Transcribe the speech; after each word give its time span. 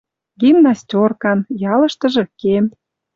Гимнастёркан, 0.41 1.39
ялыштыжы 1.73 2.23
кем. 2.39 2.65